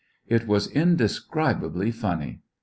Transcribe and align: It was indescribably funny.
It 0.27 0.47
was 0.47 0.65
indescribably 0.71 1.91
funny. 1.91 2.39